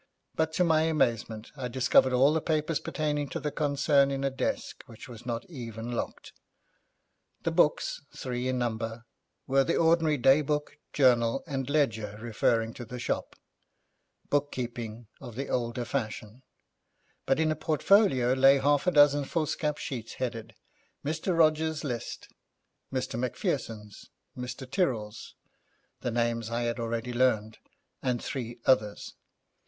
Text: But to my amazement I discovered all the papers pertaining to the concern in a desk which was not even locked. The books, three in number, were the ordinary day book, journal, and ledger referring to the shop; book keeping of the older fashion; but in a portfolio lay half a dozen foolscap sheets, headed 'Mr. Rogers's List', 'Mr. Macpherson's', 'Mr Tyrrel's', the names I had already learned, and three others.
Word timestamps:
But 0.33 0.51
to 0.53 0.63
my 0.63 0.81
amazement 0.85 1.51
I 1.55 1.67
discovered 1.67 2.11
all 2.11 2.33
the 2.33 2.41
papers 2.41 2.79
pertaining 2.79 3.29
to 3.29 3.39
the 3.39 3.51
concern 3.51 4.09
in 4.09 4.23
a 4.23 4.31
desk 4.31 4.81
which 4.87 5.07
was 5.07 5.27
not 5.27 5.45
even 5.47 5.91
locked. 5.91 6.33
The 7.43 7.51
books, 7.51 8.01
three 8.11 8.47
in 8.47 8.57
number, 8.57 9.03
were 9.45 9.63
the 9.63 9.75
ordinary 9.75 10.17
day 10.17 10.41
book, 10.41 10.79
journal, 10.91 11.43
and 11.45 11.69
ledger 11.69 12.17
referring 12.19 12.73
to 12.73 12.83
the 12.85 12.97
shop; 12.97 13.35
book 14.31 14.51
keeping 14.51 15.05
of 15.19 15.35
the 15.35 15.49
older 15.49 15.85
fashion; 15.85 16.41
but 17.27 17.39
in 17.39 17.51
a 17.51 17.55
portfolio 17.55 18.33
lay 18.33 18.57
half 18.57 18.87
a 18.87 18.91
dozen 18.91 19.23
foolscap 19.23 19.77
sheets, 19.77 20.13
headed 20.13 20.55
'Mr. 21.05 21.37
Rogers's 21.37 21.83
List', 21.83 22.27
'Mr. 22.91 23.19
Macpherson's', 23.19 24.09
'Mr 24.35 24.65
Tyrrel's', 24.67 25.35
the 25.99 26.09
names 26.09 26.49
I 26.49 26.61
had 26.61 26.79
already 26.79 27.13
learned, 27.13 27.59
and 28.01 28.19
three 28.19 28.57
others. 28.65 29.13